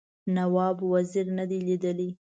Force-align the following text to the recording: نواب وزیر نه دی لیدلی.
نواب 0.35 0.77
وزیر 0.91 1.27
نه 1.37 1.45
دی 1.49 1.59
لیدلی. 1.67 2.09